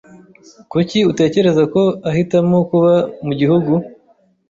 Kuki 0.71 0.97
utekereza 1.11 1.63
ko 1.73 1.81
ahitamo 2.09 2.57
kuba 2.69 2.93
mu 3.25 3.33
gihugu? 3.39 3.71